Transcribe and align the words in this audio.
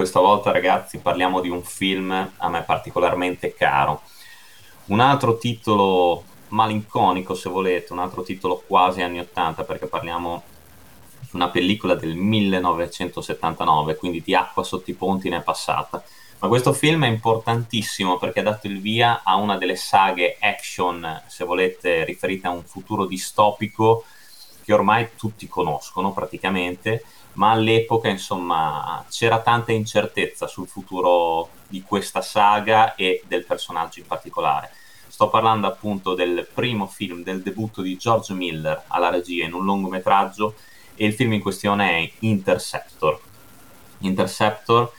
Questa 0.00 0.20
volta 0.20 0.50
ragazzi 0.50 0.96
parliamo 0.96 1.42
di 1.42 1.50
un 1.50 1.62
film 1.62 2.10
a 2.10 2.48
me 2.48 2.62
particolarmente 2.62 3.52
caro. 3.52 4.00
Un 4.86 4.98
altro 4.98 5.36
titolo 5.36 6.24
malinconico, 6.48 7.34
se 7.34 7.50
volete, 7.50 7.92
un 7.92 7.98
altro 7.98 8.22
titolo 8.22 8.64
quasi 8.66 9.02
anni 9.02 9.18
80, 9.18 9.62
perché 9.64 9.88
parliamo 9.88 10.42
di 11.20 11.28
una 11.32 11.50
pellicola 11.50 11.96
del 11.96 12.14
1979, 12.14 13.96
quindi 13.96 14.22
di 14.22 14.34
acqua 14.34 14.62
sotto 14.62 14.90
i 14.90 14.94
ponti 14.94 15.28
ne 15.28 15.36
è 15.36 15.42
passata. 15.42 16.02
Ma 16.38 16.48
questo 16.48 16.72
film 16.72 17.04
è 17.04 17.08
importantissimo 17.08 18.16
perché 18.16 18.40
ha 18.40 18.44
dato 18.44 18.68
il 18.68 18.80
via 18.80 19.20
a 19.22 19.36
una 19.36 19.58
delle 19.58 19.76
saghe 19.76 20.38
action, 20.40 21.24
se 21.26 21.44
volete, 21.44 22.06
riferite 22.06 22.46
a 22.46 22.52
un 22.52 22.64
futuro 22.64 23.04
distopico 23.04 24.04
che 24.70 24.74
ormai 24.74 25.08
tutti 25.16 25.48
conoscono 25.48 26.12
praticamente, 26.12 27.02
ma 27.32 27.50
all'epoca 27.50 28.08
insomma 28.08 29.04
c'era 29.10 29.40
tanta 29.40 29.72
incertezza 29.72 30.46
sul 30.46 30.68
futuro 30.68 31.48
di 31.66 31.82
questa 31.82 32.22
saga 32.22 32.94
e 32.94 33.24
del 33.26 33.44
personaggio 33.44 33.98
in 33.98 34.06
particolare. 34.06 34.70
Sto 35.08 35.28
parlando 35.28 35.66
appunto 35.66 36.14
del 36.14 36.48
primo 36.54 36.86
film, 36.86 37.24
del 37.24 37.42
debutto 37.42 37.82
di 37.82 37.96
George 37.96 38.32
Miller 38.32 38.84
alla 38.86 39.10
regia 39.10 39.44
in 39.44 39.54
un 39.54 39.64
lungometraggio 39.64 40.54
e 40.94 41.04
il 41.04 41.14
film 41.14 41.32
in 41.32 41.42
questione 41.42 41.90
è 41.90 42.10
Interceptor. 42.20 43.20
Interceptor 43.98 44.92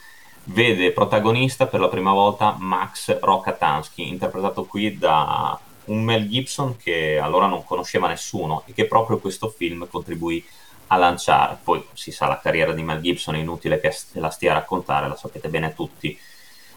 vede 0.44 0.92
protagonista 0.92 1.66
per 1.66 1.80
la 1.80 1.88
prima 1.88 2.12
volta 2.12 2.56
Max 2.58 3.18
Rokatansky, 3.18 4.06
interpretato 4.06 4.64
qui 4.64 4.98
da 4.98 5.58
un 5.86 6.02
Mel 6.02 6.28
Gibson 6.28 6.76
che 6.76 7.18
allora 7.18 7.46
non 7.46 7.64
conosceva 7.64 8.08
nessuno 8.08 8.62
e 8.66 8.72
che 8.72 8.86
proprio 8.86 9.18
questo 9.18 9.48
film 9.48 9.88
contribuì 9.88 10.44
a 10.88 10.96
lanciare. 10.96 11.58
Poi 11.62 11.84
si 11.92 12.12
sa, 12.12 12.26
la 12.26 12.40
carriera 12.40 12.72
di 12.72 12.82
Mel 12.82 13.00
Gibson 13.00 13.34
è 13.34 13.38
inutile 13.38 13.80
che 13.80 13.94
la 14.12 14.30
stia 14.30 14.52
a 14.52 14.54
raccontare, 14.54 15.08
la 15.08 15.16
sapete 15.16 15.48
bene 15.48 15.74
tutti 15.74 16.18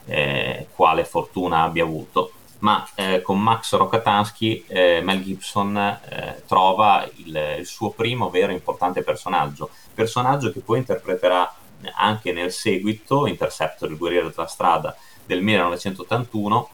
eh, 0.05 0.67
quale 0.75 1.05
fortuna 1.05 1.63
abbia 1.63 1.83
avuto 1.83 2.31
ma 2.59 2.87
eh, 2.95 3.21
con 3.21 3.41
Max 3.41 3.75
Rokatansky 3.75 4.63
eh, 4.67 5.01
Mel 5.03 5.21
Gibson 5.23 5.77
eh, 5.77 6.43
trova 6.47 7.07
il, 7.17 7.55
il, 7.59 7.65
suo 7.65 7.91
primo 7.91 8.29
vero 8.29 8.51
importante 8.51 9.03
personaggio, 9.03 9.69
personaggio 9.93 10.51
che 10.51 10.61
poi 10.61 10.79
interpreterà 10.79 11.53
anche 11.95 12.31
nel 12.31 12.51
seguito, 12.51 13.27
Interceptor, 13.27 13.89
il 13.89 13.97
guerriero 13.97 14.29
della 14.29 14.47
strada 14.47 14.95
del 15.25 15.41
1981 15.41 16.69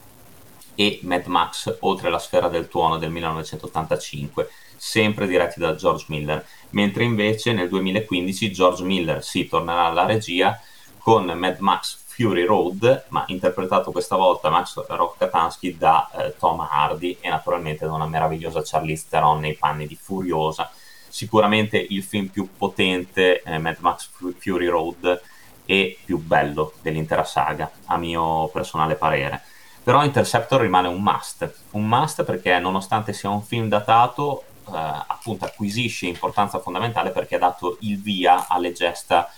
e 0.75 0.99
Mad 1.03 1.25
Max 1.25 1.77
oltre 1.81 2.09
la 2.09 2.19
sfera 2.19 2.47
del 2.47 2.67
tuono 2.67 2.97
del 2.97 3.11
1985, 3.11 4.49
sempre 4.75 5.27
diretti 5.27 5.59
da 5.59 5.75
George 5.75 6.05
Miller, 6.07 6.45
mentre 6.71 7.03
invece 7.03 7.53
nel 7.53 7.69
2015 7.69 8.51
George 8.51 8.83
Miller 8.83 9.23
si 9.23 9.47
tornerà 9.47 9.85
alla 9.85 10.05
regia 10.05 10.59
con 10.97 11.25
Mad 11.25 11.57
Max 11.59 11.99
Fury 12.05 12.45
Road, 12.45 13.05
ma 13.09 13.23
interpretato 13.27 13.91
questa 13.91 14.15
volta 14.15 14.49
Max 14.49 14.85
Rokatansky 14.85 15.77
da 15.77 16.09
eh, 16.11 16.35
Tom 16.37 16.59
Hardy 16.59 17.17
e 17.21 17.29
naturalmente 17.29 17.85
da 17.85 17.93
una 17.93 18.05
meravigliosa 18.05 18.61
Charlize 18.63 19.05
Theron 19.09 19.39
nei 19.39 19.55
panni 19.55 19.87
di 19.87 19.95
Furiosa. 19.95 20.69
Sicuramente 21.07 21.77
il 21.77 22.03
film 22.03 22.27
più 22.27 22.49
potente, 22.57 23.41
eh, 23.41 23.57
Mad 23.57 23.77
Max 23.79 24.09
Fury 24.37 24.67
Road, 24.67 25.21
e 25.65 25.97
più 26.03 26.17
bello 26.17 26.73
dell'intera 26.81 27.23
saga, 27.23 27.71
a 27.85 27.97
mio 27.97 28.49
personale 28.49 28.95
parere. 28.95 29.41
Però 29.83 30.03
Interceptor 30.03 30.61
rimane 30.61 30.87
un 30.87 31.01
must, 31.01 31.51
un 31.71 31.87
must 31.87 32.23
perché 32.23 32.59
nonostante 32.59 33.13
sia 33.13 33.29
un 33.29 33.41
film 33.41 33.67
datato, 33.67 34.43
eh, 34.67 34.73
appunto 34.73 35.45
acquisisce 35.45 36.05
importanza 36.05 36.59
fondamentale 36.59 37.09
perché 37.09 37.35
ha 37.35 37.39
dato 37.39 37.77
il 37.81 37.99
via 37.99 38.47
alle 38.47 38.73
gesta 38.73 39.29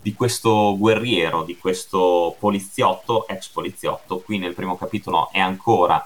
di 0.00 0.12
questo 0.14 0.76
guerriero, 0.76 1.44
di 1.44 1.56
questo 1.56 2.34
poliziotto, 2.38 3.28
ex 3.28 3.48
poliziotto. 3.48 4.18
Qui 4.18 4.38
nel 4.38 4.54
primo 4.54 4.76
capitolo 4.76 5.30
è 5.30 5.38
ancora 5.38 6.04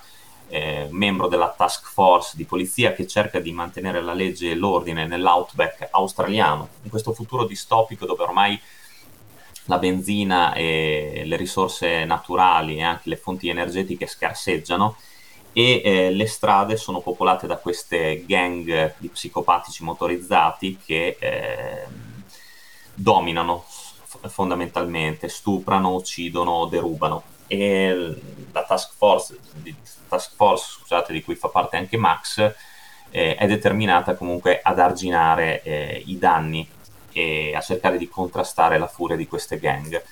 eh, 0.49 0.89
membro 0.91 1.27
della 1.27 1.55
task 1.57 1.89
force 1.89 2.37
di 2.37 2.45
polizia 2.45 2.93
che 2.93 3.07
cerca 3.07 3.41
di 3.41 3.51
mantenere 3.51 4.03
la 4.03 4.13
legge 4.13 4.51
e 4.51 4.55
l'ordine 4.55 5.07
nell'outback 5.07 5.89
australiano, 5.91 6.69
in 6.83 6.91
questo 6.91 7.13
futuro 7.15 7.47
distopico 7.47 8.05
dove 8.05 8.23
ormai 8.23 8.61
la 9.67 9.79
benzina 9.79 10.55
e 10.55 11.23
le 11.25 11.37
risorse 11.37 12.05
naturali 12.05 12.79
e 12.79 12.83
anche 12.83 13.09
le 13.09 13.17
fonti 13.17 13.49
energetiche 13.49 14.07
scarseggiano 14.07 14.97
e 15.53 15.81
eh, 15.85 16.11
le 16.11 16.27
strade 16.27 16.77
sono 16.77 17.01
popolate 17.01 17.47
da 17.47 17.57
queste 17.57 18.25
gang 18.27 18.95
di 18.99 19.09
psicopatici 19.09 19.85
motorizzati 19.85 20.79
che 20.85 21.17
eh, 21.19 21.87
dominano 22.93 23.65
fondamentalmente, 24.29 25.29
stuprano, 25.29 25.95
uccidono, 25.95 26.67
derubano. 26.67 27.23
E 27.47 28.21
la 28.53 28.65
task 28.65 28.93
force, 28.97 29.39
task 30.09 30.35
force 30.35 30.79
scusate, 30.79 31.13
di 31.13 31.23
cui 31.23 31.37
fa 31.37 31.49
parte 31.49 31.77
anche 31.77 31.97
Max 31.97 32.55
eh, 33.11 33.35
è 33.35 33.47
determinata 33.47 34.15
comunque 34.15 34.61
ad 34.63 34.79
arginare 34.79 35.63
eh, 35.63 36.03
i 36.07 36.19
danni 36.19 36.69
e 37.17 37.55
a 37.55 37.63
cercare 37.63 37.97
di 37.97 38.11
contrastare 38.11 38.77
la 38.77 38.87
furia 38.87 39.17
di 39.17 39.27
queste 39.27 39.59
gang. 39.59 40.03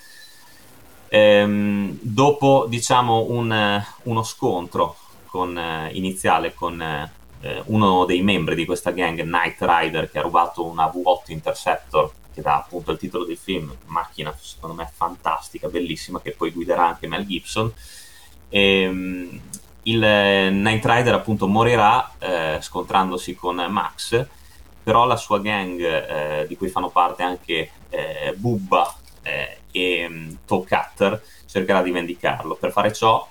Ehm, 1.08 1.98
dopo 2.00 2.64
diciamo 2.66 3.26
un, 3.28 3.84
uno 4.04 4.22
scontro 4.22 4.96
con, 5.26 5.56
eh, 5.56 5.90
iniziale 5.92 6.54
con 6.54 6.80
eh, 6.80 7.62
uno 7.66 8.06
dei 8.06 8.22
membri 8.22 8.54
di 8.54 8.64
questa 8.64 8.90
gang, 8.90 9.20
Knight 9.20 9.58
Rider, 9.60 10.10
che 10.10 10.18
ha 10.18 10.22
rubato 10.22 10.64
una 10.64 10.86
V8 10.86 11.32
Interceptor 11.32 12.10
che 12.32 12.40
dà 12.40 12.56
appunto 12.56 12.90
il 12.90 12.98
titolo 12.98 13.24
del 13.24 13.36
film, 13.36 13.76
macchina 13.86 14.34
secondo 14.40 14.74
me 14.74 14.90
fantastica, 14.92 15.68
bellissima, 15.68 16.22
che 16.22 16.32
poi 16.32 16.52
guiderà 16.52 16.86
anche 16.86 17.06
Mel 17.06 17.26
Gibson. 17.26 17.70
Ehm, 18.48 19.40
il 19.82 19.98
Night 19.98 20.84
Rider 20.86 21.12
appunto 21.12 21.46
morirà 21.46 22.12
eh, 22.18 22.58
scontrandosi 22.62 23.34
con 23.34 23.56
Max, 23.68 24.26
però 24.84 25.06
la 25.06 25.16
sua 25.16 25.40
gang, 25.40 25.80
eh, 25.80 26.46
di 26.46 26.56
cui 26.56 26.68
fanno 26.68 26.90
parte 26.90 27.22
anche 27.22 27.70
eh, 27.88 28.34
Bubba 28.36 28.94
eh, 29.22 29.58
e 29.72 30.06
um, 30.06 30.38
Toe 30.44 30.64
Cutter, 30.68 31.22
cercherà 31.46 31.82
di 31.82 31.90
vendicarlo. 31.90 32.54
Per 32.54 32.70
fare 32.70 32.92
ciò 32.92 33.26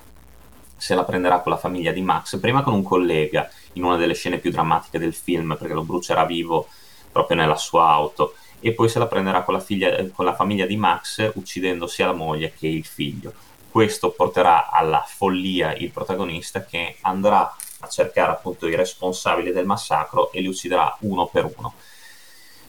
se 0.76 0.96
la 0.96 1.04
prenderà 1.04 1.40
con 1.40 1.52
la 1.52 1.58
famiglia 1.58 1.92
di 1.92 2.02
Max, 2.02 2.40
prima 2.40 2.64
con 2.64 2.74
un 2.74 2.84
collega 2.84 3.50
in 3.74 3.84
una 3.84 3.98
delle 3.98 4.16
scene 4.16 4.40
più 4.40 4.50
drammatiche 4.50 4.98
del 4.98 5.14
film, 5.14 5.56
perché 5.58 5.74
lo 5.74 5.84
brucerà 5.84 6.26
vivo 6.26 6.68
proprio 7.12 7.38
nella 7.38 7.56
sua 7.56 7.88
auto 7.88 8.34
e 8.60 8.74
poi 8.74 8.90
se 8.90 8.98
la 8.98 9.08
prenderà 9.08 9.44
con 9.44 9.54
la, 9.54 9.60
figlia, 9.60 10.10
con 10.12 10.26
la 10.26 10.34
famiglia 10.34 10.66
di 10.66 10.76
Max 10.76 11.32
uccidendo 11.36 11.86
sia 11.86 12.08
la 12.08 12.14
moglie 12.14 12.54
che 12.58 12.68
il 12.68 12.86
figlio. 12.86 13.34
Questo 13.70 14.12
porterà 14.12 14.70
alla 14.72 15.04
follia 15.06 15.76
il 15.76 15.92
protagonista 15.92 16.64
che 16.64 16.96
andrà 17.02 17.54
a 17.84 17.88
cercare 17.88 18.32
appunto 18.32 18.68
i 18.68 18.76
responsabili 18.76 19.52
del 19.52 19.66
massacro 19.66 20.32
e 20.32 20.42
li 20.42 20.48
ucciderà 20.48 20.96
uno 21.02 21.28
per 21.28 21.52
uno. 21.56 21.74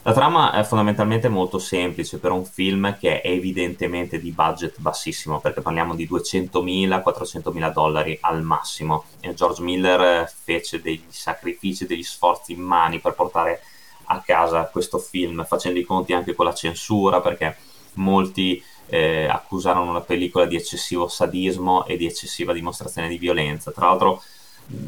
La 0.07 0.13
trama 0.13 0.53
è 0.53 0.63
fondamentalmente 0.65 1.31
molto 1.31 1.59
semplice 1.59 2.19
per 2.19 2.31
un 2.31 2.45
film 2.45 2.99
che 2.99 3.23
è 3.23 3.31
evidentemente 3.31 4.21
di 4.21 4.33
budget 4.33 4.79
bassissimo, 4.79 5.41
perché 5.41 5.63
parliamo 5.63 5.95
di 5.95 6.07
200.000-400.000 6.07 7.73
dollari 7.73 8.19
al 8.21 8.43
massimo. 8.43 9.05
E 9.21 9.33
George 9.33 9.63
Miller 9.63 10.31
fece 10.31 10.83
degli 10.83 11.05
sacrifici, 11.09 11.87
degli 11.87 12.03
sforzi 12.03 12.53
immani 12.53 12.99
per 12.99 13.15
portare 13.15 13.63
a 14.07 14.21
casa 14.21 14.67
questo 14.67 14.99
film, 14.99 15.43
facendo 15.47 15.79
i 15.79 15.85
conti 15.85 16.13
anche 16.13 16.35
con 16.35 16.45
la 16.45 16.53
censura, 16.53 17.23
perché 17.23 17.57
molti 17.95 18.63
eh, 18.87 19.27
accusarono 19.27 19.95
la 19.95 20.03
pellicola 20.03 20.45
di 20.45 20.57
eccessivo 20.57 21.09
sadismo 21.09 21.87
e 21.87 21.97
di 21.97 22.05
eccessiva 22.05 22.53
dimostrazione 22.53 23.09
di 23.09 23.17
violenza. 23.17 23.71
Tra 23.71 23.87
l'altro, 23.87 24.23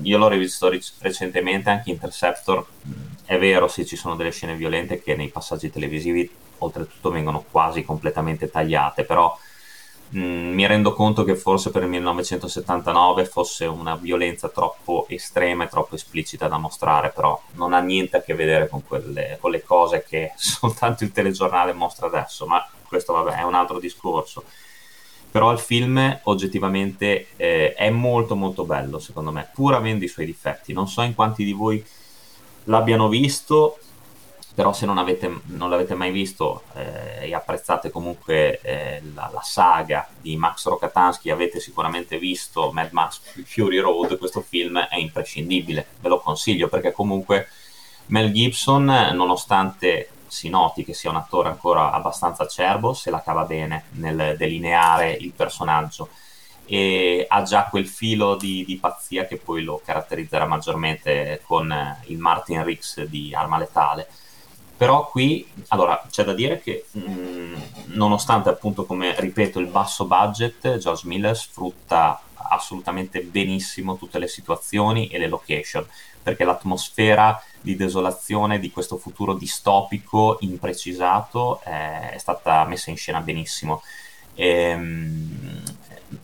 io 0.02 0.18
l'ho 0.18 0.28
rivisto 0.28 0.70
recentemente 0.98 1.70
anche 1.70 1.90
Interceptor. 1.90 2.64
È 3.24 3.38
vero, 3.38 3.68
sì, 3.68 3.84
ci 3.86 3.96
sono 3.96 4.16
delle 4.16 4.30
scene 4.30 4.54
violente 4.54 5.02
che 5.02 5.16
nei 5.16 5.28
passaggi 5.28 5.70
televisivi 5.70 6.30
oltretutto 6.58 7.10
vengono 7.10 7.44
quasi 7.50 7.84
completamente 7.84 8.50
tagliate, 8.50 9.04
però 9.04 9.36
Mm, 10.14 10.52
mi 10.52 10.64
rendo 10.66 10.92
conto 10.92 11.24
che 11.24 11.34
forse 11.34 11.70
per 11.70 11.82
il 11.82 11.88
1979 11.88 13.24
fosse 13.24 13.66
una 13.66 13.96
violenza 13.96 14.48
troppo 14.48 15.06
estrema 15.08 15.64
e 15.64 15.68
troppo 15.68 15.96
esplicita 15.96 16.46
da 16.46 16.58
mostrare, 16.58 17.10
però 17.10 17.40
non 17.52 17.72
ha 17.72 17.80
niente 17.80 18.16
a 18.18 18.22
che 18.22 18.34
vedere 18.34 18.68
con, 18.68 18.84
quelle, 18.86 19.36
con 19.40 19.50
le 19.50 19.64
cose 19.64 20.04
che 20.04 20.32
soltanto 20.36 21.02
il 21.02 21.10
telegiornale 21.10 21.72
mostra 21.72 22.06
adesso, 22.06 22.46
ma 22.46 22.64
questo 22.86 23.12
vabbè 23.14 23.38
è 23.38 23.42
un 23.42 23.54
altro 23.54 23.80
discorso. 23.80 24.44
Però 25.36 25.52
il 25.52 25.58
film 25.58 26.20
oggettivamente 26.22 27.26
eh, 27.36 27.74
è 27.74 27.90
molto 27.90 28.34
molto 28.36 28.64
bello 28.64 28.98
secondo 28.98 29.30
me, 29.30 29.46
pur 29.52 29.74
avendo 29.74 30.02
i 30.02 30.08
suoi 30.08 30.24
difetti. 30.24 30.72
Non 30.72 30.88
so 30.88 31.02
in 31.02 31.14
quanti 31.14 31.44
di 31.44 31.52
voi 31.52 31.84
l'abbiano 32.64 33.10
visto, 33.10 33.76
però 34.54 34.72
se 34.72 34.86
non, 34.86 34.96
avete, 34.96 35.30
non 35.48 35.68
l'avete 35.68 35.94
mai 35.94 36.10
visto 36.10 36.62
eh, 36.74 37.26
e 37.28 37.34
apprezzate 37.34 37.90
comunque 37.90 38.60
eh, 38.62 39.02
la, 39.12 39.28
la, 39.30 39.42
saga 39.42 40.08
di 40.18 40.38
Max 40.38 40.64
Rokatansky, 40.68 41.28
avete 41.28 41.60
sicuramente 41.60 42.16
visto 42.16 42.70
Mad 42.72 42.92
Max 42.92 43.20
Fury 43.44 43.76
Road, 43.76 44.16
questo 44.16 44.40
film 44.40 44.78
è 44.78 44.96
imprescindibile, 44.96 45.86
ve 46.00 46.08
lo 46.08 46.18
consiglio 46.18 46.68
perché 46.68 46.92
comunque 46.92 47.48
Mel 48.06 48.32
Gibson, 48.32 48.86
nonostante 49.12 50.08
si 50.36 50.50
noti 50.50 50.84
che 50.84 50.92
sia 50.92 51.08
un 51.08 51.16
attore 51.16 51.48
ancora 51.48 51.92
abbastanza 51.92 52.42
acerbo, 52.42 52.92
se 52.92 53.10
la 53.10 53.22
cava 53.22 53.44
bene 53.44 53.84
nel 53.92 54.36
delineare 54.36 55.12
il 55.12 55.32
personaggio 55.32 56.10
e 56.66 57.24
ha 57.26 57.42
già 57.42 57.66
quel 57.70 57.86
filo 57.86 58.34
di, 58.34 58.64
di 58.66 58.76
pazzia 58.76 59.26
che 59.26 59.38
poi 59.38 59.62
lo 59.62 59.80
caratterizzerà 59.82 60.44
maggiormente 60.46 61.40
con 61.46 61.72
il 62.06 62.18
Martin 62.18 62.64
Riggs 62.64 63.04
di 63.04 63.34
Arma 63.34 63.56
Letale. 63.56 64.06
Però 64.76 65.08
qui, 65.08 65.48
allora, 65.68 66.04
c'è 66.10 66.22
da 66.22 66.34
dire 66.34 66.60
che 66.60 66.84
mh, 66.90 67.00
mm, 67.00 67.54
nonostante 67.94 68.50
appunto, 68.50 68.84
come 68.84 69.18
ripeto, 69.18 69.58
il 69.58 69.68
basso 69.68 70.04
budget, 70.04 70.76
George 70.76 71.06
Miller 71.06 71.34
sfrutta 71.34 72.20
assolutamente 72.34 73.22
benissimo 73.22 73.96
tutte 73.96 74.18
le 74.18 74.28
situazioni 74.28 75.08
e 75.08 75.18
le 75.18 75.28
location, 75.28 75.86
perché 76.26 76.42
l'atmosfera 76.42 77.40
di 77.60 77.76
desolazione 77.76 78.58
di 78.58 78.72
questo 78.72 78.96
futuro 78.96 79.32
distopico 79.32 80.38
imprecisato 80.40 81.60
è, 81.62 82.16
stata 82.18 82.64
messa 82.64 82.90
in 82.90 82.96
scena 82.96 83.20
benissimo. 83.20 83.80
E, 84.34 84.48
ehm, 84.48 85.62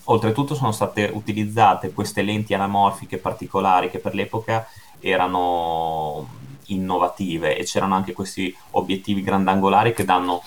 oltretutto 0.06 0.56
sono 0.56 0.72
state 0.72 1.08
utilizzate 1.12 1.92
queste 1.92 2.22
lenti 2.22 2.52
anamorfiche 2.52 3.18
particolari 3.18 3.90
che 3.90 4.00
per 4.00 4.14
l'epoca 4.14 4.68
erano 4.98 6.28
innovative 6.66 7.56
e 7.56 7.62
c'erano 7.62 7.94
anche 7.94 8.12
questi 8.12 8.52
obiettivi 8.72 9.22
grandangolari 9.22 9.94
che 9.94 10.04
danno 10.04 10.42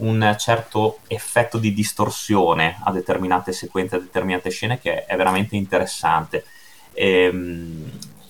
un 0.00 0.36
certo 0.38 0.98
effetto 1.06 1.56
di 1.56 1.72
distorsione 1.72 2.78
a 2.84 2.92
determinate 2.92 3.52
sequenze, 3.52 3.96
a 3.96 4.00
determinate 4.00 4.50
scene 4.50 4.78
che 4.78 5.06
è 5.06 5.16
veramente 5.16 5.56
interessante. 5.56 6.44
E, 6.92 7.22
ehm, 7.22 7.87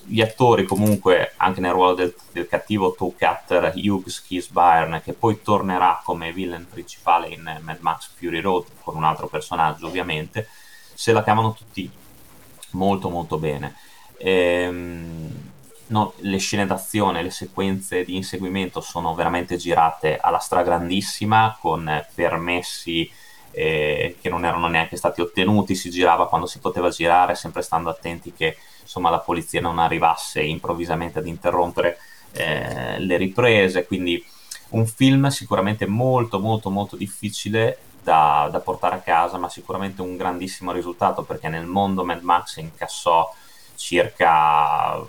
gli 0.08 0.20
attori 0.20 0.64
comunque 0.64 1.34
anche 1.36 1.60
nel 1.60 1.72
ruolo 1.72 1.94
del, 1.94 2.14
del 2.32 2.48
cattivo 2.48 2.92
toe 2.92 3.12
cutter 3.18 3.72
Hughes 3.74 4.22
Keys 4.22 4.48
Byrne 4.48 5.02
che 5.02 5.12
poi 5.12 5.42
tornerà 5.42 6.00
come 6.02 6.32
villain 6.32 6.66
principale 6.68 7.28
in 7.28 7.42
Mad 7.60 7.78
Max 7.80 8.10
Fury 8.16 8.40
Road 8.40 8.64
con 8.82 8.96
un 8.96 9.04
altro 9.04 9.26
personaggio 9.26 9.86
ovviamente 9.86 10.48
se 10.94 11.12
la 11.12 11.22
cavano 11.22 11.52
tutti 11.52 11.90
molto 12.70 13.08
molto 13.08 13.38
bene. 13.38 13.76
Ehm, 14.18 15.30
no, 15.88 16.12
le 16.16 16.38
scene 16.38 16.66
d'azione 16.66 17.22
le 17.22 17.30
sequenze 17.30 18.04
di 18.04 18.16
inseguimento 18.16 18.80
sono 18.80 19.14
veramente 19.14 19.56
girate 19.56 20.18
alla 20.18 20.38
stragrandissima 20.38 21.58
con 21.60 22.04
permessi 22.14 23.10
eh, 23.50 24.16
che 24.20 24.28
non 24.28 24.44
erano 24.44 24.68
neanche 24.68 24.96
stati 24.96 25.20
ottenuti 25.20 25.74
si 25.74 25.90
girava 25.90 26.28
quando 26.28 26.46
si 26.46 26.58
poteva 26.58 26.90
girare 26.90 27.34
sempre 27.34 27.62
stando 27.62 27.90
attenti 27.90 28.32
che 28.32 28.56
insomma, 28.88 29.10
la 29.10 29.20
polizia 29.20 29.60
non 29.60 29.78
arrivasse 29.78 30.40
improvvisamente 30.40 31.18
ad 31.18 31.26
interrompere 31.26 31.98
eh, 32.32 32.98
le 32.98 33.16
riprese, 33.18 33.86
quindi 33.86 34.24
un 34.70 34.86
film 34.86 35.28
sicuramente 35.28 35.86
molto 35.86 36.40
molto 36.40 36.70
molto 36.70 36.96
difficile 36.96 37.78
da, 38.02 38.48
da, 38.50 38.60
portare 38.60 38.96
a 38.96 39.00
casa, 39.00 39.36
ma 39.36 39.50
sicuramente 39.50 40.00
un 40.00 40.16
grandissimo 40.16 40.72
risultato 40.72 41.22
perché 41.22 41.48
nel 41.48 41.66
mondo 41.66 42.04
Mad 42.04 42.22
Max 42.22 42.56
incassò 42.56 43.30
circa 43.74 45.04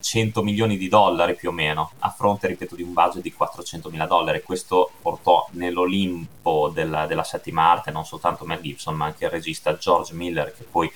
100 0.00 0.40
mm, 0.40 0.44
milioni 0.44 0.78
di 0.78 0.88
dollari 0.88 1.34
più 1.34 1.50
o 1.50 1.52
meno, 1.52 1.92
a 1.98 2.10
fronte, 2.10 2.46
ripeto, 2.46 2.74
di 2.74 2.82
un 2.82 2.94
budget 2.94 3.22
di 3.22 3.32
400 3.32 3.90
mila 3.90 4.06
dollari. 4.06 4.42
Questo 4.42 4.92
portò 5.02 5.46
nell'Olimpo 5.52 6.70
della, 6.72 7.06
della 7.06 7.24
settima 7.24 7.70
arte 7.70 7.90
non 7.90 8.06
soltanto 8.06 8.46
Mel 8.46 8.60
Gibson, 8.60 8.94
ma 8.94 9.04
anche 9.04 9.26
il 9.26 9.30
regista 9.30 9.76
George 9.76 10.14
Miller, 10.14 10.54
che 10.56 10.64
poi 10.64 10.90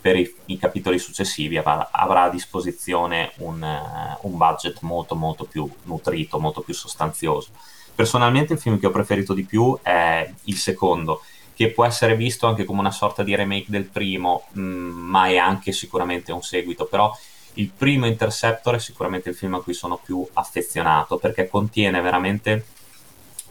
per 0.00 0.16
i, 0.16 0.34
i 0.46 0.58
capitoli 0.58 0.98
successivi 0.98 1.56
avrà, 1.56 1.88
avrà 1.90 2.24
a 2.24 2.30
disposizione 2.30 3.32
un, 3.38 3.62
uh, 3.62 4.26
un, 4.26 4.36
budget 4.36 4.78
molto 4.80 5.14
molto 5.14 5.44
più 5.44 5.68
nutrito, 5.84 6.38
molto 6.38 6.60
più 6.60 6.74
sostanzioso. 6.74 7.50
Personalmente 7.94 8.52
il 8.52 8.58
film 8.58 8.78
che 8.78 8.86
ho 8.86 8.90
preferito 8.90 9.34
di 9.34 9.44
più 9.44 9.78
è 9.82 10.30
il 10.44 10.56
secondo, 10.56 11.22
che 11.54 11.70
può 11.70 11.84
essere 11.84 12.16
visto 12.16 12.46
anche 12.46 12.64
come 12.64 12.80
una 12.80 12.90
sorta 12.90 13.22
di 13.22 13.34
remake 13.34 13.66
del 13.68 13.84
primo, 13.84 14.44
mh, 14.52 14.60
mm, 14.60 14.90
ma 15.08 15.26
è 15.26 15.36
anche 15.36 15.72
sicuramente 15.72 16.30
un 16.30 16.42
seguito, 16.42 16.84
però 16.84 17.12
il 17.54 17.70
primo 17.70 18.06
Interceptor 18.06 18.74
è 18.74 18.78
sicuramente 18.78 19.30
il 19.30 19.34
film 19.34 19.54
a 19.54 19.62
cui 19.62 19.72
sono 19.72 19.96
più 19.96 20.26
affezionato 20.34 21.16
perché 21.16 21.48
contiene 21.48 22.00
veramente 22.02 22.66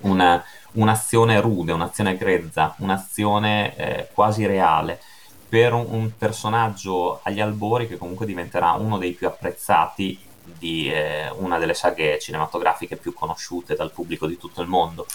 una, 0.02 0.44
un'azione 0.74 1.42
rude, 1.42 1.72
un'azione 1.72 2.16
grezza, 2.16 2.76
un'azione 2.80 3.76
eh, 3.76 4.08
quasi 4.14 4.46
reale 4.46 5.02
per 5.48 5.74
un, 5.74 5.86
un, 5.90 6.12
personaggio 6.18 7.20
agli 7.24 7.40
albori 7.40 7.88
che 7.88 7.98
comunque 7.98 8.26
diventerà 8.26 8.72
uno 8.74 8.98
dei 8.98 9.12
più 9.14 9.28
apprezzati 9.28 10.20
di 10.58 10.92
eh, 10.92 11.30
una 11.38 11.58
delle 11.58 11.74
saghe 11.74 12.20
cinematografiche 12.20 12.98
più 12.98 13.14
conosciute 13.14 13.76
dal 13.76 13.92
pubblico 13.92 14.28
di 14.28 14.38
tutto 14.38 14.62
il 14.62 14.68
mondo. 14.68 15.06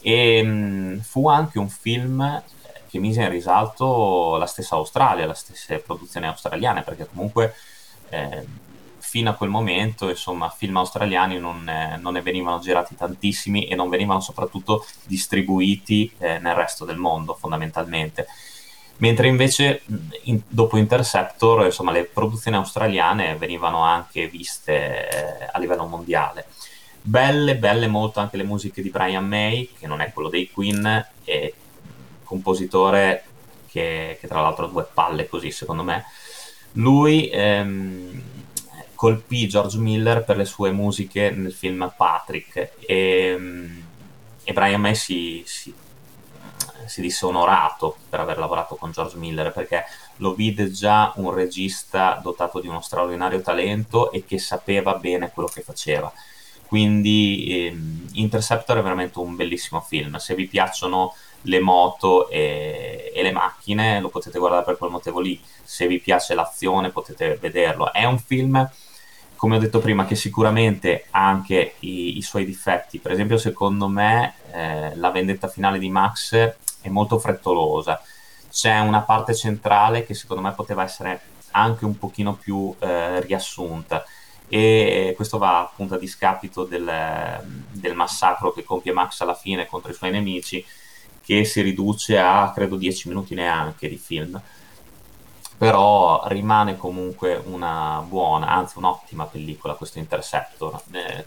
E 0.00 0.42
mh, 0.42 0.48
mm, 0.48 0.98
fu 1.00 1.28
anche 1.28 1.58
un 1.58 1.68
film 1.68 2.42
che 2.88 2.98
mise 2.98 3.22
in 3.22 3.30
risalto 3.30 4.36
la 4.36 4.46
stessa 4.46 4.76
Australia, 4.76 5.26
le 5.26 5.34
stesse 5.34 5.78
produzioni 5.78 6.26
australiane, 6.26 6.82
perché 6.82 7.06
comunque 7.06 7.54
eh, 8.08 8.44
fino 8.98 9.30
a 9.30 9.34
quel 9.34 9.50
momento, 9.50 10.08
insomma, 10.08 10.48
film 10.50 10.76
australiani 10.76 11.38
non, 11.38 11.68
eh, 11.68 11.96
non, 12.00 12.14
ne 12.14 12.22
venivano 12.22 12.58
girati 12.58 12.96
tantissimi 12.96 13.66
e 13.66 13.74
non 13.74 13.88
venivano 13.88 14.20
soprattutto 14.20 14.84
distribuiti 15.04 16.12
eh, 16.18 16.38
nel 16.38 16.54
resto 16.54 16.84
del 16.84 16.96
mondo, 16.96 17.34
fondamentalmente 17.34 18.26
mentre 18.98 19.28
invece 19.28 19.82
in, 20.22 20.40
dopo 20.48 20.76
Interceptor 20.76 21.64
insomma, 21.64 21.92
le 21.92 22.04
produzioni 22.04 22.56
australiane 22.56 23.36
venivano 23.36 23.82
anche 23.82 24.28
viste 24.28 25.08
eh, 25.08 25.48
a 25.52 25.58
livello 25.58 25.86
mondiale. 25.86 26.46
Belle, 27.00 27.56
belle 27.56 27.86
molto 27.86 28.20
anche 28.20 28.36
le 28.36 28.42
musiche 28.42 28.82
di 28.82 28.90
Brian 28.90 29.26
May, 29.26 29.70
che 29.78 29.86
non 29.86 30.00
è 30.00 30.12
quello 30.12 30.28
dei 30.28 30.50
Queen, 30.50 31.06
e 31.24 31.54
compositore 32.24 33.24
che, 33.68 34.18
che 34.20 34.26
tra 34.26 34.40
l'altro 34.40 34.64
ha 34.66 34.68
due 34.68 34.88
palle 34.92 35.28
così 35.28 35.50
secondo 35.50 35.82
me. 35.82 36.04
Lui 36.72 37.28
ehm, 37.30 38.22
colpì 38.94 39.46
George 39.46 39.78
Miller 39.78 40.24
per 40.24 40.36
le 40.36 40.44
sue 40.44 40.72
musiche 40.72 41.30
nel 41.30 41.52
film 41.52 41.92
Patrick 41.96 42.72
e, 42.80 43.38
e 44.42 44.52
Brian 44.52 44.80
May 44.80 44.94
si, 44.94 45.42
si 45.46 45.72
si 46.86 47.00
disse 47.00 47.24
onorato 47.26 47.96
per 48.08 48.20
aver 48.20 48.38
lavorato 48.38 48.76
con 48.76 48.90
George 48.90 49.16
Miller 49.16 49.52
perché 49.52 49.84
lo 50.16 50.34
vide 50.34 50.70
già 50.70 51.12
un 51.16 51.32
regista 51.32 52.20
dotato 52.22 52.60
di 52.60 52.68
uno 52.68 52.80
straordinario 52.80 53.40
talento 53.40 54.12
e 54.12 54.24
che 54.24 54.38
sapeva 54.38 54.94
bene 54.94 55.30
quello 55.30 55.48
che 55.48 55.62
faceva. 55.62 56.12
Quindi 56.66 57.66
ehm, 57.66 58.08
Interceptor 58.14 58.78
è 58.78 58.82
veramente 58.82 59.18
un 59.18 59.36
bellissimo 59.36 59.80
film. 59.80 60.16
Se 60.16 60.34
vi 60.34 60.46
piacciono 60.46 61.14
le 61.42 61.60
moto 61.60 62.28
e, 62.28 63.12
e, 63.14 63.22
le 63.22 63.30
macchine, 63.30 64.00
lo 64.00 64.08
potete 64.08 64.38
guardare 64.38 64.64
per 64.64 64.76
quel 64.76 64.90
motivo 64.90 65.20
lì. 65.20 65.40
Se 65.62 65.86
vi 65.86 66.00
piace 66.00 66.34
l'azione, 66.34 66.90
potete 66.90 67.36
vederlo. 67.40 67.92
È 67.92 68.04
un 68.04 68.18
film, 68.18 68.68
come 69.36 69.56
ho 69.56 69.58
detto 69.60 69.78
prima, 69.78 70.06
che 70.06 70.16
sicuramente 70.16 71.06
ha 71.10 71.26
anche 71.26 71.74
i, 71.80 72.16
i 72.16 72.22
suoi 72.22 72.44
difetti. 72.44 72.98
Per 72.98 73.12
esempio, 73.12 73.38
secondo 73.38 73.86
me, 73.86 74.34
eh, 74.52 74.96
la 74.96 75.10
vendetta 75.10 75.46
finale 75.46 75.78
di 75.78 75.88
Max 75.88 76.54
è 76.86 76.90
molto 76.90 77.18
frettolosa. 77.18 78.00
C'è 78.50 78.78
una 78.78 79.02
parte 79.02 79.34
centrale 79.34 80.04
che 80.04 80.14
secondo 80.14 80.42
me 80.42 80.52
poteva 80.52 80.82
essere 80.82 81.20
anche 81.52 81.84
un 81.84 81.98
pochino 81.98 82.34
più 82.34 82.74
eh, 82.78 83.20
riassunta 83.20 84.04
e 84.48 85.12
questo 85.16 85.38
va 85.38 85.60
appunto 85.60 85.94
a 85.94 85.98
discapito 85.98 86.64
del, 86.64 87.42
del, 87.72 87.94
massacro 87.94 88.52
che 88.52 88.62
compie 88.62 88.92
Max 88.92 89.20
alla 89.20 89.34
fine 89.34 89.66
contro 89.66 89.90
i 89.90 89.94
suoi 89.94 90.12
nemici 90.12 90.64
che 91.20 91.44
si 91.44 91.62
riduce 91.62 92.16
a 92.16 92.52
credo 92.54 92.76
10 92.76 93.08
minuti 93.08 93.34
neanche 93.34 93.88
di 93.88 93.96
film 93.96 94.40
però 95.58 96.22
rimane 96.28 96.76
comunque 96.76 97.42
una 97.46 98.04
buona 98.06 98.48
anzi 98.48 98.78
un'ottima 98.78 99.24
pellicola 99.24 99.74
questo 99.74 99.98
Interceptor 99.98 100.80
eh, 100.92 101.26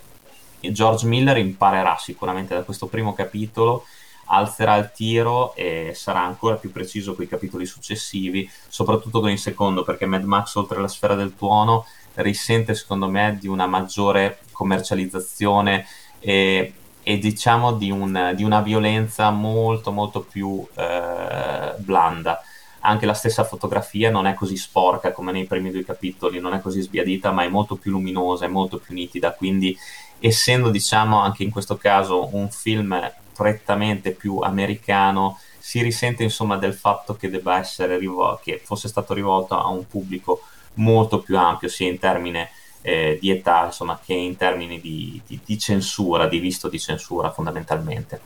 George 0.71 1.05
Miller 1.05 1.37
imparerà 1.37 1.97
sicuramente 1.97 2.53
da 2.53 2.63
questo 2.63 2.87
primo 2.87 3.13
capitolo 3.13 3.83
alzerà 4.31 4.75
il 4.77 4.91
tiro 4.93 5.55
e 5.55 5.91
sarà 5.95 6.21
ancora 6.21 6.55
più 6.55 6.71
preciso 6.71 7.15
con 7.15 7.25
i 7.25 7.27
capitoli 7.27 7.65
successivi, 7.65 8.49
soprattutto 8.67 9.19
con 9.19 9.29
il 9.29 9.39
secondo, 9.39 9.83
perché 9.83 10.05
Mad 10.05 10.23
Max 10.23 10.55
oltre 10.55 10.77
alla 10.77 10.87
sfera 10.87 11.15
del 11.15 11.35
tuono 11.35 11.85
risente 12.15 12.75
secondo 12.75 13.07
me 13.07 13.37
di 13.39 13.47
una 13.47 13.65
maggiore 13.65 14.39
commercializzazione 14.51 15.85
e, 16.19 16.73
e 17.01 17.17
diciamo 17.17 17.73
di, 17.73 17.91
un, 17.91 18.33
di, 18.35 18.43
una 18.43 18.61
violenza 18.61 19.29
molto 19.31 19.91
molto 19.91 20.21
più 20.21 20.65
eh, 20.75 21.73
blanda. 21.77 22.41
Anche 22.81 23.05
la 23.05 23.13
stessa 23.13 23.43
fotografia 23.43 24.09
non 24.09 24.25
è 24.25 24.33
così 24.33 24.55
sporca 24.55 25.11
come 25.11 25.31
nei 25.31 25.45
primi 25.45 25.71
due 25.71 25.83
capitoli, 25.83 26.39
non 26.39 26.53
è 26.53 26.61
così 26.61 26.81
sbiadita, 26.81 27.31
ma 27.31 27.43
è 27.43 27.49
molto 27.49 27.75
più 27.75 27.91
luminosa, 27.91 28.45
è 28.45 28.49
molto 28.49 28.77
più 28.77 28.93
nitida, 28.93 29.33
quindi 29.33 29.77
essendo 30.19 30.69
diciamo 30.69 31.19
anche 31.19 31.43
in 31.43 31.49
questo 31.49 31.77
caso 31.77 32.29
un 32.35 32.49
film 32.49 32.97
prettamente 33.39 34.11
più 34.11 34.39
americano, 34.39 35.39
si 35.59 35.81
risente 35.81 36.23
insomma 36.23 36.57
del 36.57 36.73
fatto 36.73 37.15
che 37.15 37.29
debba 37.29 37.57
essere 37.57 37.97
rivol- 37.97 38.37
che 38.43 38.59
fosse 38.61 38.89
stato 38.89 39.13
rivolto 39.13 39.57
a 39.57 39.69
un 39.69 39.87
pubblico 39.87 40.41
molto 40.73 41.19
più 41.19 41.37
ampio, 41.37 41.69
sia 41.69 41.87
in 41.87 41.99
termini 41.99 42.45
eh, 42.81 43.17
di 43.21 43.29
età, 43.29 43.63
insomma, 43.63 43.97
che 44.03 44.13
in 44.13 44.35
termini 44.35 44.81
di, 44.81 45.21
di, 45.25 45.39
di 45.45 45.57
censura, 45.57 46.27
di 46.27 46.39
visto 46.39 46.67
di 46.67 46.79
censura 46.79 47.31
fondamentalmente. 47.31 48.19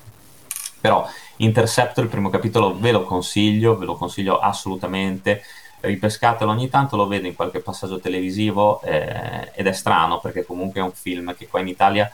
Però 0.82 1.08
Interceptor, 1.38 2.04
il 2.04 2.10
primo 2.10 2.32
capitolo, 2.32 2.76
ve 2.76 2.92
lo 2.92 3.04
consiglio, 3.04 3.78
ve 3.78 3.86
lo 3.86 3.96
consiglio 3.96 4.40
assolutamente. 4.40 5.44
Ripescatelo 5.80 6.50
ogni 6.50 6.70
tanto, 6.70 6.96
lo 6.96 7.06
vedo 7.06 7.28
in 7.28 7.36
qualche 7.36 7.60
passaggio 7.60 8.00
televisivo 8.00 8.82
eh, 8.82 9.52
ed 9.54 9.68
è 9.68 9.74
strano 9.74 10.20
perché 10.20 10.44
comunque 10.44 10.82
è 10.82 10.84
un 10.84 10.94
film 10.94 11.36
che 11.36 11.48
qua 11.48 11.60
in 11.60 11.68
Italia 11.68 12.12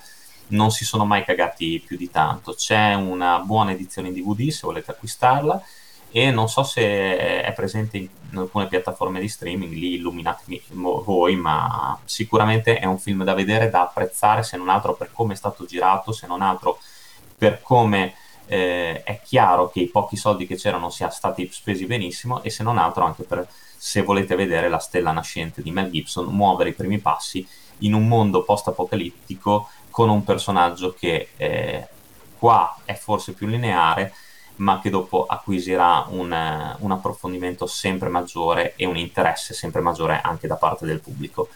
non 0.49 0.71
si 0.71 0.85
sono 0.85 1.05
mai 1.05 1.23
cagati 1.23 1.81
più 1.85 1.97
di 1.97 2.09
tanto. 2.09 2.53
C'è 2.53 2.93
una 2.93 3.39
buona 3.39 3.71
edizione 3.71 4.09
in 4.09 4.13
DVD 4.13 4.49
se 4.49 4.61
volete 4.63 4.91
acquistarla 4.91 5.61
e 6.11 6.31
non 6.31 6.49
so 6.49 6.63
se 6.63 6.81
è 6.81 7.53
presente 7.55 7.97
in 7.97 8.37
alcune 8.37 8.67
piattaforme 8.67 9.19
di 9.19 9.27
streaming, 9.27 9.71
lì 9.73 9.95
illuminatemi 9.95 10.61
voi, 10.69 11.35
ma 11.35 11.99
sicuramente 12.05 12.79
è 12.79 12.85
un 12.85 12.97
film 12.97 13.23
da 13.23 13.33
vedere, 13.33 13.69
da 13.69 13.81
apprezzare, 13.81 14.43
se 14.43 14.57
non 14.57 14.69
altro 14.69 14.95
per 14.95 15.11
come 15.11 15.33
è 15.33 15.37
stato 15.37 15.65
girato, 15.65 16.11
se 16.11 16.25
non 16.25 16.41
altro 16.41 16.79
per 17.37 17.61
come 17.61 18.15
eh, 18.47 19.03
è 19.03 19.21
chiaro 19.23 19.69
che 19.69 19.81
i 19.81 19.87
pochi 19.87 20.15
soldi 20.15 20.47
che 20.47 20.55
c'erano 20.55 20.89
siano 20.89 21.11
stati 21.11 21.47
spesi 21.51 21.85
benissimo 21.85 22.41
e 22.41 22.49
se 22.49 22.63
non 22.63 22.79
altro 22.79 23.03
anche 23.03 23.23
per 23.23 23.47
se 23.77 24.01
volete 24.01 24.35
vedere 24.35 24.67
la 24.67 24.79
stella 24.79 25.11
nascente 25.11 25.61
di 25.61 25.71
Mel 25.71 25.91
Gibson 25.91 26.25
muovere 26.25 26.69
i 26.69 26.73
primi 26.73 26.97
passi 26.97 27.47
in 27.79 27.93
un 27.93 28.07
mondo 28.07 28.43
post-apocalittico 28.43 29.69
con 29.99 30.07
un 30.07 30.23
personaggio 30.23 30.95
che 30.97 31.31
eh, 31.35 31.85
qua 32.37 32.77
è 32.85 32.93
forse 32.93 33.33
più 33.33 33.47
lineare 33.47 34.13
ma 34.57 34.79
che 34.79 34.89
dopo 34.89 35.25
acquisirà 35.25 36.05
un, 36.07 36.31
un, 36.79 36.91
approfondimento 36.91 37.67
sempre 37.67 38.07
maggiore 38.07 38.75
e 38.77 38.85
un 38.85 38.95
interesse 38.95 39.53
sempre 39.53 39.81
maggiore 39.81 40.21
anche 40.23 40.47
da 40.47 40.55
parte 40.55 40.85
del 40.85 41.01
pubblico. 41.01 41.49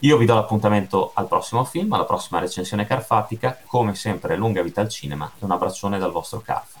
Io 0.00 0.16
vi 0.16 0.26
do 0.26 0.34
l'appuntamento 0.34 1.12
al 1.14 1.28
prossimo 1.28 1.62
film, 1.62 1.92
alla 1.92 2.04
prossima 2.04 2.40
recensione 2.40 2.86
carfatica, 2.86 3.60
come 3.64 3.94
sempre 3.94 4.34
lunga 4.34 4.62
vita 4.62 4.80
al 4.80 4.88
cinema 4.88 5.30
e 5.38 5.44
un 5.44 5.52
abbraccione 5.52 5.98
dal 5.98 6.10
vostro 6.10 6.40
Carfa. 6.40 6.79